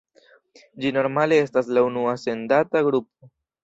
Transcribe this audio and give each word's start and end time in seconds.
Ĝi 0.85 0.93
normale 0.95 1.39
estas 1.43 1.71
la 1.79 1.87
unua 1.93 2.19
sendata 2.27 2.87
grupo. 2.93 3.35